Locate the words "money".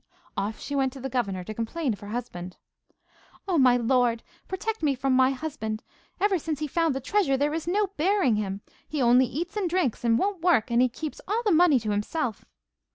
11.51-11.79